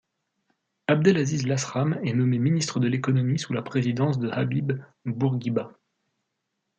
[0.87, 4.71] Abdelaziz Lasram est nommé ministre de l'Économie sous la présidence de Habib
[5.05, 5.73] Bourguiba.